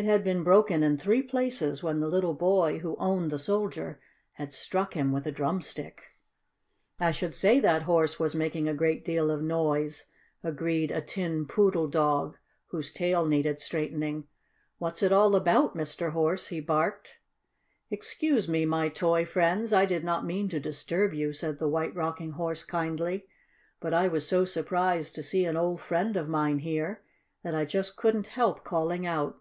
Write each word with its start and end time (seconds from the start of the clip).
It 0.00 0.04
had 0.04 0.22
been 0.22 0.44
broken 0.44 0.84
in 0.84 0.96
three 0.96 1.22
places 1.22 1.82
when 1.82 1.98
the 1.98 2.06
little 2.06 2.32
boy, 2.32 2.78
who 2.78 2.94
owned 3.00 3.32
the 3.32 3.36
Soldier, 3.36 3.98
had 4.34 4.52
struck 4.52 4.94
him 4.94 5.10
with 5.10 5.26
a 5.26 5.32
drumstick. 5.32 6.12
"I 7.00 7.10
should 7.10 7.34
say 7.34 7.58
that 7.58 7.82
Horse 7.82 8.16
was 8.20 8.32
making 8.32 8.68
a 8.68 8.74
great 8.74 9.04
deal 9.04 9.28
of 9.28 9.42
noise," 9.42 10.04
agreed 10.44 10.92
a 10.92 11.00
Tin 11.00 11.46
Poodle 11.46 11.88
Dog, 11.88 12.36
whose 12.66 12.92
tail 12.92 13.26
needed 13.26 13.58
straightening. 13.58 14.28
"What's 14.78 15.02
it 15.02 15.10
all 15.12 15.34
about, 15.34 15.74
Mr. 15.76 16.12
Horse?" 16.12 16.46
he 16.46 16.60
barked. 16.60 17.18
"Excuse 17.90 18.46
me, 18.48 18.64
my 18.64 18.88
toy 18.88 19.24
friends, 19.24 19.72
I 19.72 19.84
did 19.84 20.04
not 20.04 20.24
mean 20.24 20.48
to 20.50 20.60
disturb 20.60 21.12
you," 21.12 21.32
said 21.32 21.58
the 21.58 21.66
White 21.68 21.96
Rocking 21.96 22.32
Horse 22.34 22.62
kindly. 22.62 23.26
"But 23.80 23.92
I 23.92 24.06
was 24.06 24.24
so 24.28 24.44
surprised 24.44 25.16
to 25.16 25.24
see 25.24 25.44
an 25.44 25.56
old 25.56 25.80
friend 25.80 26.16
of 26.16 26.28
mine 26.28 26.60
here 26.60 27.02
that 27.42 27.56
I 27.56 27.64
just 27.64 27.96
couldn't 27.96 28.28
help 28.28 28.62
calling 28.62 29.04
out." 29.04 29.40